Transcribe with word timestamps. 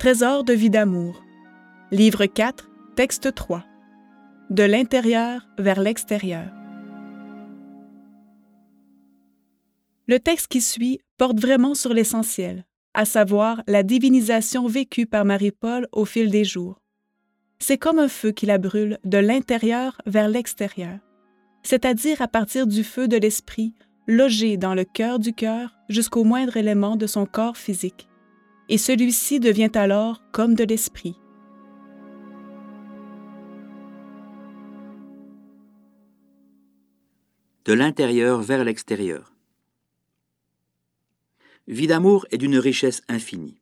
Trésor 0.00 0.44
de 0.44 0.54
vie 0.54 0.70
d'amour. 0.70 1.22
Livre 1.90 2.24
4, 2.24 2.70
texte 2.96 3.34
3. 3.34 3.66
De 4.48 4.62
l'intérieur 4.62 5.46
vers 5.58 5.78
l'extérieur. 5.78 6.46
Le 10.06 10.18
texte 10.18 10.46
qui 10.46 10.62
suit 10.62 11.00
porte 11.18 11.38
vraiment 11.38 11.74
sur 11.74 11.92
l'essentiel, 11.92 12.64
à 12.94 13.04
savoir 13.04 13.62
la 13.66 13.82
divinisation 13.82 14.66
vécue 14.68 15.04
par 15.04 15.26
Marie-Paul 15.26 15.86
au 15.92 16.06
fil 16.06 16.30
des 16.30 16.44
jours. 16.46 16.80
C'est 17.58 17.76
comme 17.76 17.98
un 17.98 18.08
feu 18.08 18.30
qui 18.30 18.46
la 18.46 18.56
brûle 18.56 18.96
de 19.04 19.18
l'intérieur 19.18 20.00
vers 20.06 20.28
l'extérieur, 20.28 20.98
c'est-à-dire 21.62 22.22
à 22.22 22.28
partir 22.28 22.66
du 22.66 22.84
feu 22.84 23.06
de 23.06 23.18
l'esprit 23.18 23.74
logé 24.06 24.56
dans 24.56 24.74
le 24.74 24.84
cœur 24.84 25.18
du 25.18 25.34
cœur 25.34 25.76
jusqu'au 25.90 26.24
moindre 26.24 26.56
élément 26.56 26.96
de 26.96 27.06
son 27.06 27.26
corps 27.26 27.58
physique, 27.58 28.08
et 28.70 28.78
celui-ci 28.78 29.40
devient 29.40 29.72
alors 29.74 30.22
comme 30.30 30.54
de 30.54 30.62
l'esprit. 30.62 31.16
De 37.64 37.72
l'intérieur 37.72 38.40
vers 38.40 38.64
l'extérieur. 38.64 39.34
Vie 41.66 41.88
d'amour 41.88 42.26
est 42.30 42.38
d'une 42.38 42.58
richesse 42.58 43.02
infinie. 43.08 43.60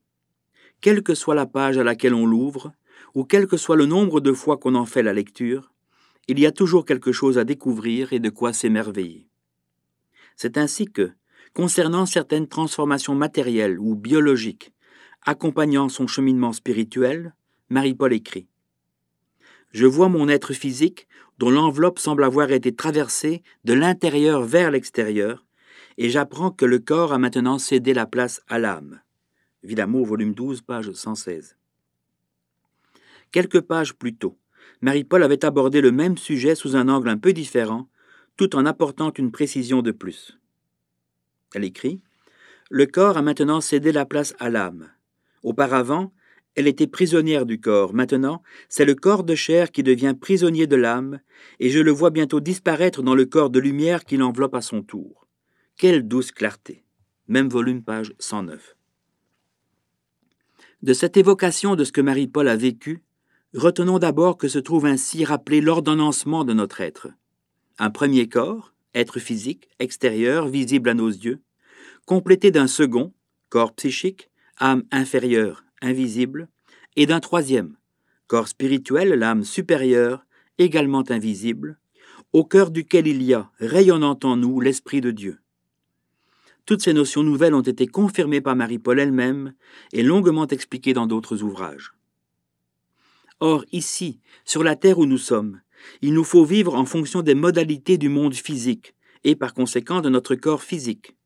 Quelle 0.83 1.03
que 1.03 1.15
soit 1.15 1.35
la 1.35 1.47
page 1.47 1.79
à 1.79 1.85
laquelle 1.85 2.15
on 2.15 2.27
l'ouvre, 2.27 2.73
ou 3.15 3.25
quel 3.25 3.47
que 3.47 3.57
soit 3.57 3.77
le 3.77 3.87
nombre 3.87 4.21
de 4.21 4.33
fois 4.35 4.59
qu'on 4.59 4.75
en 4.75 4.85
fait 4.85 5.03
la 5.03 5.15
lecture, 5.15 5.73
il 6.29 6.39
y 6.39 6.45
a 6.45 6.53
toujours 6.53 6.85
quelque 6.85 7.13
chose 7.13 7.39
à 7.39 7.45
découvrir 7.45 8.13
et 8.13 8.21
de 8.21 8.29
quoi 8.29 8.53
s'émerveiller. 8.53 9.27
C'est 10.37 10.59
ainsi 10.59 10.85
que, 10.85 11.13
concernant 11.55 12.05
certaines 12.05 12.47
transformations 12.47 13.15
matérielles 13.15 13.79
ou 13.81 13.95
biologiques 13.95 14.73
accompagnant 15.25 15.89
son 15.89 16.07
cheminement 16.07 16.53
spirituel, 16.53 17.35
Marie-Paul 17.71 18.13
écrit 18.13 18.49
Je 19.73 19.87
vois 19.87 20.09
mon 20.09 20.29
être 20.29 20.53
physique 20.53 21.07
dont 21.39 21.51
l'enveloppe 21.51 21.99
semble 21.99 22.25
avoir 22.25 22.51
été 22.51 22.75
traversée 22.75 23.43
de 23.65 23.73
l'intérieur 23.73 24.43
vers 24.43 24.71
l'extérieur, 24.71 25.45
et 25.97 26.11
j'apprends 26.11 26.51
que 26.51 26.65
le 26.65 26.79
corps 26.79 27.13
a 27.13 27.19
maintenant 27.19 27.59
cédé 27.59 27.95
la 27.95 28.07
place 28.07 28.41
à 28.49 28.59
l'âme. 28.59 29.01
Vie 29.63 29.75
volume 29.75 30.35
12, 30.35 30.63
page 30.63 30.93
116. 30.93 31.57
Quelques 33.33 33.61
pages 33.61 33.95
plus 33.95 34.15
tôt, 34.15 34.39
Marie-Paul 34.81 35.23
avait 35.23 35.45
abordé 35.45 35.81
le 35.81 35.93
même 35.93 36.17
sujet 36.17 36.55
sous 36.55 36.77
un 36.77 36.89
angle 36.89 37.09
un 37.09 37.19
peu 37.19 37.33
différent, 37.33 37.89
tout 38.37 38.55
en 38.55 38.65
apportant 38.65 39.13
une 39.13 39.33
précision 39.33 39.83
de 39.83 39.91
plus. 39.91 40.39
Elle 41.55 41.65
écrit 41.65 42.01
Le 42.71 42.87
corps 42.87 43.17
a 43.17 43.23
maintenant 43.23 43.61
cédé 43.61 43.91
la 43.93 44.07
place 44.07 44.35
à 44.39 44.49
l'âme. 44.49 44.89
Auparavant, 45.43 46.13
elle 46.55 46.67
était 46.67 46.87
prisonnière 46.87 47.47
du 47.47 47.61
corps. 47.61 47.95
Maintenant, 47.95 48.43
c'est 48.69 48.85
le 48.85 48.95
corps 48.95 49.25
de 49.25 49.35
chair 49.35 49.71
qui 49.71 49.83
devient 49.83 50.15
prisonnier 50.19 50.67
de 50.67 50.77
l'âme, 50.77 51.21
et 51.61 51.71
je 51.71 51.79
le 51.79 51.91
vois 51.91 52.11
bientôt 52.11 52.41
disparaître 52.41 53.03
dans 53.03 53.15
le 53.15 53.27
corps 53.27 53.51
de 53.51 53.61
lumière 53.61 54.05
qui 54.05 54.17
l'enveloppe 54.17 54.55
à 54.55 54.63
son 54.63 54.83
tour. 54.83 55.27
Quelle 55.77 56.07
douce 56.09 56.33
clarté. 56.33 56.85
Même 57.29 57.49
volume, 57.49 57.83
page 57.83 58.15
109. 58.19 58.77
De 60.83 60.93
cette 60.93 61.17
évocation 61.17 61.77
de 61.77 61.85
ce 61.85 61.93
que 61.93 62.01
Marie-Paul 62.01 62.49
a 62.49 62.57
vécu, 62.57 63.03
retenons 63.55 63.99
d'abord 63.99 64.37
que 64.39 64.49
se 64.49 64.59
trouve 64.59 64.87
ainsi 64.87 65.25
rappelé 65.25 65.61
l'ordonnancement 65.61 66.45
de 66.45 66.53
notre 66.53 66.81
être 66.81 67.09
un 67.79 67.91
premier 67.91 68.29
corps, 68.29 68.75
être 68.95 69.21
physique, 69.21 69.69
extérieur, 69.79 70.49
visible 70.49 70.89
à 70.91 70.95
nos 70.95 71.09
yeux, 71.09 71.41
complété 72.07 72.51
d'un 72.51 72.67
second, 72.67 73.13
corps 73.49 73.73
psychique, 73.75 74.28
âme 74.59 74.85
inférieure, 74.91 75.65
invisible, 75.81 76.49
et 76.97 77.07
d'un 77.07 77.21
troisième, 77.21 77.77
corps 78.27 78.49
spirituel, 78.49 79.11
l'âme 79.11 79.45
supérieure, 79.45 80.25
également 80.59 81.05
invisible, 81.09 81.79
au 82.33 82.45
cœur 82.45 82.71
duquel 82.71 83.07
il 83.07 83.23
y 83.23 83.35
a, 83.35 83.51
rayonnant 83.59 84.19
en 84.23 84.37
nous, 84.37 84.61
l'Esprit 84.61 85.01
de 85.01 85.11
Dieu. 85.11 85.39
Toutes 86.67 86.83
ces 86.83 86.93
notions 86.93 87.23
nouvelles 87.23 87.55
ont 87.55 87.63
été 87.63 87.87
confirmées 87.87 88.43
par 88.43 88.55
Marie-Paul 88.55 89.01
elle-même 89.01 89.55
et 89.93 90.03
longuement 90.03 90.47
expliquées 90.47 90.93
dans 90.93 91.07
d'autres 91.07 91.43
ouvrages. 91.43 91.95
Or, 93.41 93.65
ici, 93.73 94.21
sur 94.45 94.65
la 94.65 94.77
terre 94.77 94.99
où 94.99 95.07
nous 95.07 95.19
sommes, 95.19 95.61
il 96.03 96.13
nous 96.13 96.25
faut 96.25 96.45
vivre 96.45 96.75
en 96.75 96.85
fonction 96.85 97.23
des 97.23 97.35
modalités 97.35 97.97
du 97.97 98.09
monde 98.09 98.35
physique, 98.35 98.95
et 99.25 99.37
par 99.37 99.55
conséquent 99.55 100.01
de 100.01 100.09
notre 100.09 100.35
corps 100.35 100.63
physique, 100.63 101.17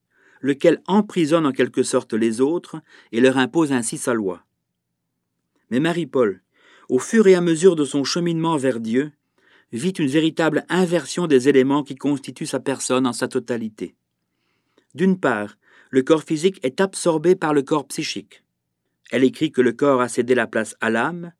lequel 0.42 0.82
emprisonne 0.86 1.46
en 1.46 1.52
quelque 1.52 1.82
sorte 1.82 2.12
les 2.12 2.42
autres 2.42 2.82
et 3.12 3.20
leur 3.20 3.38
impose 3.38 3.72
ainsi 3.72 3.96
sa 3.96 4.12
loi. 4.12 4.44
Mais 5.70 5.80
Marie-Paul, 5.80 6.42
au 6.90 6.98
fur 6.98 7.26
et 7.26 7.34
à 7.34 7.40
mesure 7.40 7.74
de 7.74 7.86
son 7.86 8.04
cheminement 8.04 8.58
vers 8.58 8.80
Dieu, 8.80 9.12
vit 9.72 9.90
une 9.90 10.08
véritable 10.08 10.66
inversion 10.68 11.26
des 11.26 11.48
éléments 11.48 11.82
qui 11.82 11.94
constituent 11.94 12.44
sa 12.44 12.60
personne 12.60 13.06
en 13.06 13.14
sa 13.14 13.28
totalité. 13.28 13.94
D'une 14.94 15.18
part, 15.18 15.56
le 15.88 16.02
corps 16.02 16.24
physique 16.24 16.60
est 16.62 16.82
absorbé 16.82 17.34
par 17.34 17.54
le 17.54 17.62
corps 17.62 17.86
psychique. 17.86 18.44
Elle 19.10 19.24
écrit 19.24 19.50
que 19.50 19.62
le 19.62 19.72
corps 19.72 20.02
a 20.02 20.08
cédé 20.08 20.34
la 20.34 20.46
place 20.46 20.76
à 20.82 20.90
l'âme, 20.90 21.32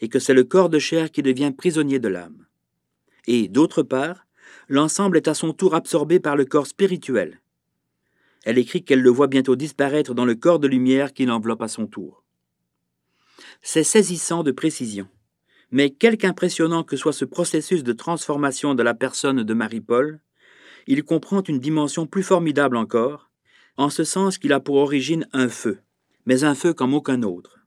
et 0.00 0.08
que 0.08 0.20
c'est 0.20 0.34
le 0.34 0.44
corps 0.44 0.70
de 0.70 0.78
chair 0.78 1.10
qui 1.10 1.22
devient 1.22 1.52
prisonnier 1.56 1.98
de 1.98 2.08
l'âme 2.08 2.46
et, 3.26 3.48
d'autre 3.48 3.82
part, 3.82 4.26
l'ensemble 4.68 5.16
est 5.16 5.28
à 5.28 5.34
son 5.34 5.52
tour 5.52 5.74
absorbé 5.74 6.20
par 6.20 6.36
le 6.36 6.44
corps 6.44 6.66
spirituel. 6.66 7.40
Elle 8.44 8.58
écrit 8.58 8.84
qu'elle 8.84 9.02
le 9.02 9.10
voit 9.10 9.26
bientôt 9.26 9.56
disparaître 9.56 10.14
dans 10.14 10.24
le 10.24 10.34
corps 10.34 10.58
de 10.58 10.68
lumière 10.68 11.12
qui 11.12 11.26
l'enveloppe 11.26 11.62
à 11.62 11.68
son 11.68 11.86
tour. 11.86 12.24
C'est 13.62 13.84
saisissant 13.84 14.42
de 14.42 14.52
précision, 14.52 15.08
mais 15.70 15.90
quelque 15.90 16.24
impressionnant 16.24 16.82
que 16.82 16.96
soit 16.96 17.12
ce 17.12 17.24
processus 17.24 17.84
de 17.84 17.92
transformation 17.92 18.74
de 18.74 18.82
la 18.82 18.94
personne 18.94 19.42
de 19.42 19.54
Marie-Paul, 19.54 20.20
il 20.86 21.04
comprend 21.04 21.42
une 21.42 21.58
dimension 21.58 22.06
plus 22.06 22.22
formidable 22.22 22.76
encore, 22.76 23.30
en 23.76 23.90
ce 23.90 24.04
sens 24.04 24.38
qu'il 24.38 24.52
a 24.52 24.60
pour 24.60 24.76
origine 24.76 25.28
un 25.32 25.48
feu, 25.48 25.78
mais 26.26 26.44
un 26.44 26.54
feu 26.54 26.72
comme 26.72 26.94
aucun 26.94 27.22
autre. 27.22 27.58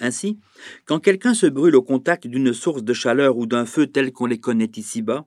Ainsi, 0.00 0.38
quand 0.84 1.00
quelqu'un 1.00 1.34
se 1.34 1.46
brûle 1.46 1.76
au 1.76 1.82
contact 1.82 2.26
d'une 2.26 2.52
source 2.52 2.82
de 2.82 2.92
chaleur 2.92 3.36
ou 3.36 3.46
d'un 3.46 3.66
feu 3.66 3.86
tel 3.86 4.12
qu'on 4.12 4.26
les 4.26 4.38
connaît 4.40 4.70
ici-bas, 4.76 5.26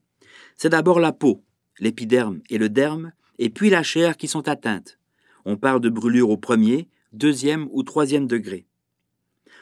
c'est 0.55 0.69
d'abord 0.69 0.99
la 0.99 1.11
peau, 1.11 1.43
l'épiderme 1.79 2.41
et 2.49 2.57
le 2.57 2.69
derme, 2.69 3.11
et 3.39 3.49
puis 3.49 3.71
la 3.71 3.81
chair 3.81 4.15
qui 4.15 4.27
sont 4.27 4.47
atteintes. 4.47 4.99
On 5.45 5.57
parle 5.57 5.81
de 5.81 5.89
brûlure 5.89 6.29
au 6.29 6.37
premier, 6.37 6.87
deuxième 7.11 7.67
ou 7.71 7.81
troisième 7.81 8.27
degré. 8.27 8.67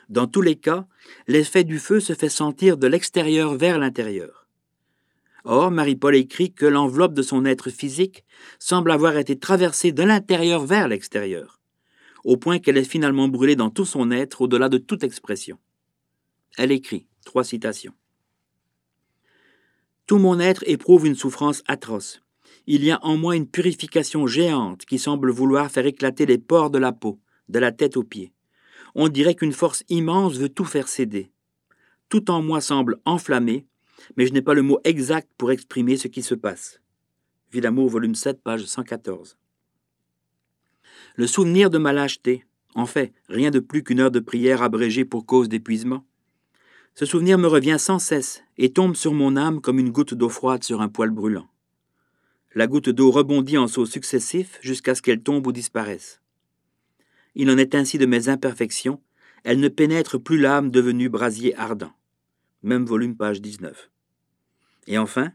Dans 0.10 0.28
tous 0.28 0.42
les 0.42 0.56
cas, 0.56 0.86
l'effet 1.28 1.64
du 1.64 1.80
feu 1.80 2.02
se 2.02 2.14
fait 2.14 2.28
sentir 2.28 2.78
de 2.78 2.88
l'extérieur 2.88 3.56
vers 3.56 3.80
l'intérieur. 3.80 4.48
Or, 5.46 5.72
Marie-Paul 5.72 6.16
écrit 6.18 6.52
que 6.52 6.66
l'enveloppe 6.66 7.14
de 7.14 7.22
son 7.22 7.46
être 7.46 7.70
physique 7.70 8.26
semble 8.60 8.92
avoir 8.92 9.16
été 9.16 9.40
traversée 9.40 9.94
de 9.94 10.04
l'intérieur 10.04 10.66
vers 10.66 10.90
l'extérieur 10.90 11.58
au 12.28 12.36
point 12.36 12.60
qu'elle 12.60 12.76
est 12.76 12.84
finalement 12.84 13.30
brûlée 13.30 13.56
dans 13.56 13.70
tout 13.70 13.86
son 13.86 14.12
être 14.12 14.42
au-delà 14.42 14.68
de 14.68 14.78
toute 14.78 15.04
expression. 15.06 15.58
Elle 16.58 16.74
écrit, 16.74 17.08
trois 17.24 17.46
citations. 17.46 17.94
Tout 20.08 20.18
mon 20.18 20.38
être 20.38 20.62
éprouve 20.68 21.08
une 21.08 21.16
souffrance 21.16 21.64
atroce. 21.68 22.22
Il 22.70 22.84
y 22.84 22.92
a 22.92 23.00
en 23.02 23.16
moi 23.16 23.38
une 23.38 23.48
purification 23.48 24.28
géante 24.28 24.86
qui 24.86 25.00
semble 25.00 25.32
vouloir 25.32 25.72
faire 25.72 25.86
éclater 25.86 26.26
les 26.26 26.38
pores 26.38 26.70
de 26.70 26.78
la 26.78 26.92
peau, 26.92 27.18
de 27.48 27.60
la 27.60 27.72
tête 27.72 27.96
aux 27.96 28.04
pieds. 28.04 28.34
On 28.94 29.08
dirait 29.08 29.36
qu'une 29.36 29.54
force 29.54 29.86
immense 29.88 30.36
veut 30.36 30.50
tout 30.50 30.66
faire 30.66 30.90
céder. 30.90 31.32
Tout 32.10 32.30
en 32.30 32.42
moi 32.42 32.60
semble 32.60 32.98
enflammé, 33.06 33.66
mais 34.18 34.28
je 34.28 34.34
n'ai 34.34 34.42
pas 34.42 34.54
le 34.54 34.64
mot 34.64 34.82
exact 34.84 35.30
pour 35.38 35.52
exprimer 35.52 35.96
ce 35.96 36.10
qui 36.10 36.22
se 36.22 36.36
passe. 36.36 36.82
Vie 37.54 37.62
volume 37.62 38.16
7, 38.16 38.44
page 38.44 38.66
114. 38.66 39.38
Le 41.16 41.26
souvenir 41.26 41.70
de 41.70 41.78
ma 41.78 41.94
lâcheté, 41.94 42.44
en 42.76 42.86
fait, 42.86 43.14
rien 43.30 43.50
de 43.50 43.60
plus 43.60 43.82
qu'une 43.82 44.02
heure 44.02 44.12
de 44.12 44.20
prière 44.20 44.62
abrégée 44.62 45.06
pour 45.06 45.26
cause 45.26 45.48
d'épuisement. 45.48 46.06
Ce 46.96 47.06
souvenir 47.06 47.38
me 47.38 47.48
revient 47.48 47.78
sans 47.80 48.00
cesse 48.00 48.44
et 48.58 48.74
tombe 48.74 48.98
sur 48.98 49.14
mon 49.14 49.38
âme 49.38 49.62
comme 49.62 49.80
une 49.80 49.92
goutte 49.92 50.16
d'eau 50.16 50.28
froide 50.28 50.66
sur 50.66 50.82
un 50.82 50.90
poêle 50.90 51.12
brûlant. 51.12 51.48
La 52.58 52.66
goutte 52.66 52.90
d'eau 52.90 53.12
rebondit 53.12 53.60
en 53.60 53.68
sauts 53.68 53.86
successifs 53.86 54.58
jusqu'à 54.64 54.96
ce 54.96 55.04
qu'elle 55.04 55.22
tombe 55.22 55.46
ou 55.46 55.52
disparaisse. 55.52 56.22
Il 57.36 57.52
en 57.52 57.58
est 57.60 57.76
ainsi 57.76 58.00
de 58.00 58.08
mes 58.08 58.30
imperfections, 58.30 59.00
elles 59.44 59.60
ne 59.60 59.68
pénètrent 59.68 60.18
plus 60.18 60.40
l'âme 60.40 60.72
devenue 60.72 61.08
brasier 61.08 61.56
ardent. 61.56 61.94
Même 62.64 62.84
volume, 62.84 63.16
page 63.16 63.42
19. 63.42 63.92
Et 64.88 64.98
enfin, 64.98 65.34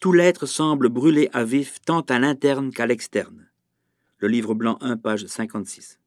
tout 0.00 0.12
l'être 0.12 0.44
semble 0.44 0.90
brûler 0.90 1.30
à 1.32 1.44
vif 1.44 1.78
tant 1.80 2.02
à 2.02 2.18
l'interne 2.18 2.72
qu'à 2.72 2.84
l'externe 2.84 3.48
le 4.18 4.28
livre 4.28 4.54
blanc 4.54 4.76
1, 4.82 4.98
page 4.98 5.26
56. 5.26 5.98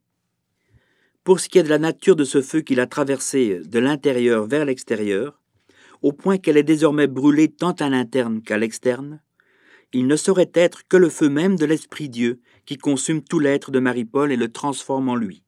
Pour 1.24 1.40
ce 1.40 1.50
qui 1.50 1.58
est 1.58 1.64
de 1.64 1.70
la 1.70 1.80
nature 1.80 2.16
de 2.16 2.24
ce 2.24 2.44
feu 2.44 2.62
qu'il 2.62 2.80
a 2.80 2.86
traversé 2.86 3.62
de 3.66 3.80
l'intérieur 3.80 4.46
vers 4.46 4.66
l'extérieur, 4.66 5.42
au 6.04 6.14
point 6.14 6.38
qu'elle 6.38 6.58
est 6.58 6.64
désormais 6.64 7.08
brûlée 7.08 7.48
tant 7.48 7.74
à 7.74 7.90
l'interne 7.90 8.44
qu'à 8.44 8.60
l'externe, 8.60 9.20
il 9.94 10.08
ne 10.08 10.16
saurait 10.16 10.52
être 10.54 10.88
que 10.88 10.98
le 10.98 11.10
feu 11.10 11.30
même 11.30 11.56
de 11.56 11.66
l'Esprit 11.66 12.10
Dieu 12.10 12.42
qui 12.66 12.78
consume 12.78 13.24
tout 13.24 13.40
l'être 13.40 13.72
de 13.72 13.80
Marie-Paul 13.80 14.32
et 14.32 14.36
le 14.38 14.52
transforme 14.52 15.10
en 15.10 15.16
lui. 15.16 15.44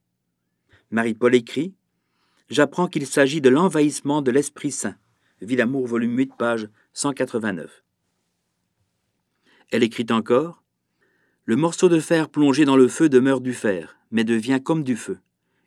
Marie-Paul 0.92 1.36
écrit 1.36 1.74
j'apprends 2.50 2.88
qu'il 2.88 3.06
s'agit 3.06 3.42
de 3.42 3.50
l'envahissement 3.50 4.22
de 4.22 4.32
l'Esprit 4.32 4.72
Saint. 4.72 4.96
Villamour, 5.42 5.88
volume 5.88 6.18
8, 6.18 6.34
page 6.38 6.70
189. 6.94 7.84
Elle 9.72 9.84
écrit 9.84 10.06
encore 10.10 10.64
Le 11.46 11.56
morceau 11.56 11.90
de 11.90 12.00
fer 12.00 12.30
plongé 12.30 12.66
dans 12.66 12.76
le 12.76 12.88
feu 12.88 13.08
demeure 13.08 13.40
du 13.40 13.54
fer, 13.54 13.98
mais 14.12 14.24
devient 14.24 14.60
comme 14.64 14.84
du 14.84 14.96
feu. 14.96 15.20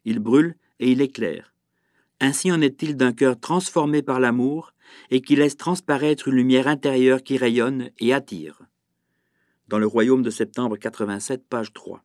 Il 0.04 0.18
brûle 0.18 0.56
et 0.80 0.90
il 0.90 1.00
éclaire. 1.00 1.54
Ainsi 2.20 2.50
en 2.50 2.60
est-il 2.60 2.96
d'un 2.96 3.12
cœur 3.12 3.38
transformé 3.38 4.02
par 4.02 4.20
l'amour 4.20 4.71
et 5.10 5.20
qui 5.20 5.36
laisse 5.36 5.56
transparaître 5.56 6.28
une 6.28 6.34
lumière 6.34 6.68
intérieure 6.68 7.22
qui 7.22 7.36
rayonne 7.36 7.90
et 7.98 8.12
attire. 8.12 8.62
Dans 9.68 9.78
le 9.78 9.86
Royaume 9.86 10.22
de 10.22 10.30
septembre 10.30 10.76
87, 10.76 11.46
page 11.48 11.72
3. 11.72 12.04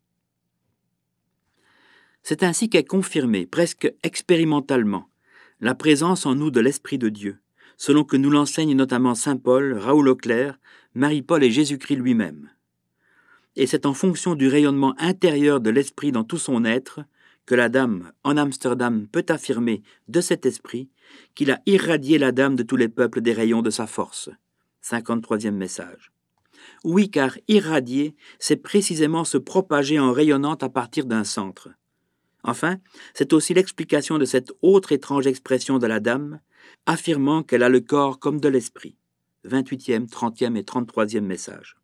C'est 2.24 2.44
ainsi 2.44 2.70
qu'est 2.70 2.84
confirmée, 2.84 3.46
presque 3.46 3.92
expérimentalement, 4.04 5.10
la 5.62 5.76
présence 5.76 6.26
en 6.26 6.36
nous 6.36 6.52
de 6.52 6.60
l'Esprit 6.60 6.98
de 6.98 7.10
Dieu, 7.10 7.40
selon 7.78 8.04
que 8.04 8.18
nous 8.18 8.30
l'enseignent 8.30 8.76
notamment 8.76 9.16
Saint 9.16 9.38
Paul, 9.38 9.78
Raoul 9.78 10.10
Auclair, 10.10 10.60
Marie-Paul 10.94 11.44
et 11.44 11.52
Jésus-Christ 11.52 11.96
lui-même. 11.96 12.50
Et 13.56 13.66
c'est 13.66 13.86
en 13.86 13.94
fonction 13.94 14.36
du 14.36 14.48
rayonnement 14.48 14.94
intérieur 15.00 15.62
de 15.62 15.70
l'Esprit 15.70 16.12
dans 16.12 16.24
tout 16.24 16.38
son 16.38 16.66
être 16.66 17.02
que 17.46 17.56
la 17.56 17.70
dame, 17.70 18.12
en 18.24 18.38
Amsterdam, 18.38 19.08
peut 19.08 19.26
affirmer 19.30 19.82
de 20.10 20.22
cet 20.22 20.46
esprit 20.46 20.90
qu'il 21.36 21.52
a 21.52 21.62
irradié 21.66 22.18
la 22.18 22.32
dame 22.32 22.56
de 22.56 22.64
tous 22.64 22.78
les 22.78 22.90
peuples 22.90 23.22
des 23.22 23.34
rayons 23.34 23.62
de 23.62 23.70
sa 23.70 23.88
force. 23.88 24.30
53e 24.84 25.52
message. 25.52 26.12
Oui, 26.84 27.10
car 27.10 27.38
irradier, 27.48 28.16
c'est 28.40 28.58
précisément 28.58 29.24
se 29.24 29.38
propager 29.38 30.00
en 30.00 30.12
rayonnant 30.12 30.56
à 30.56 30.70
partir 30.70 31.06
d'un 31.06 31.24
centre. 31.24 31.70
Enfin, 32.44 32.78
c'est 33.14 33.34
aussi 33.34 33.54
l'explication 33.54 34.18
de 34.18 34.26
cette 34.26 34.52
autre 34.62 34.92
étrange 34.92 35.28
expression 35.28 35.80
de 35.80 35.88
la 35.88 36.00
dame, 36.00 36.40
affirmant 36.86 37.44
qu'elle 37.44 37.64
a 37.64 37.70
le 37.70 37.82
corps 37.82 38.20
comme 38.20 38.40
de 38.40 38.48
l'esprit. 38.48 38.96
28e, 39.46 40.08
30e 40.10 40.56
et 40.58 40.64
33e 40.64 41.22
message. 41.22 41.78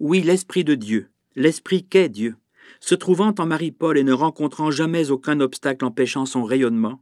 Oui, 0.00 0.22
l'Esprit 0.22 0.64
de 0.64 0.74
Dieu, 0.74 1.10
l'Esprit 1.36 1.86
qu'est 1.86 2.08
Dieu, 2.08 2.36
se 2.80 2.94
trouvant 2.94 3.34
en 3.38 3.46
Marie-Paul 3.46 3.96
et 3.96 4.04
ne 4.04 4.12
rencontrant 4.12 4.70
jamais 4.70 5.10
aucun 5.10 5.40
obstacle 5.40 5.84
empêchant 5.84 6.26
son 6.26 6.44
rayonnement, 6.44 7.00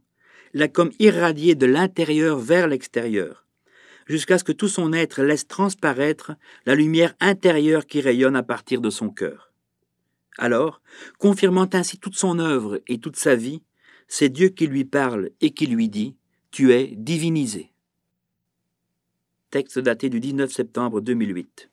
l'a 0.53 0.67
comme 0.67 0.91
irradié 0.99 1.55
de 1.55 1.65
l'intérieur 1.65 2.37
vers 2.39 2.67
l'extérieur, 2.67 3.45
jusqu'à 4.07 4.37
ce 4.37 4.43
que 4.43 4.51
tout 4.51 4.67
son 4.67 4.93
être 4.93 5.21
laisse 5.23 5.47
transparaître 5.47 6.33
la 6.65 6.75
lumière 6.75 7.15
intérieure 7.19 7.85
qui 7.85 8.01
rayonne 8.01 8.35
à 8.35 8.43
partir 8.43 8.81
de 8.81 8.89
son 8.89 9.09
cœur. 9.09 9.51
Alors, 10.37 10.81
confirmant 11.19 11.69
ainsi 11.73 11.97
toute 11.97 12.15
son 12.15 12.39
œuvre 12.39 12.81
et 12.87 12.99
toute 12.99 13.17
sa 13.17 13.35
vie, 13.35 13.61
c'est 14.07 14.29
Dieu 14.29 14.49
qui 14.49 14.67
lui 14.67 14.85
parle 14.85 15.31
et 15.41 15.51
qui 15.51 15.67
lui 15.67 15.89
dit 15.89 16.15
Tu 16.51 16.73
es 16.73 16.93
divinisé. 16.95 17.71
Texte 19.49 19.79
daté 19.79 20.09
du 20.09 20.19
19 20.19 20.51
septembre 20.51 21.01
2008. 21.01 21.69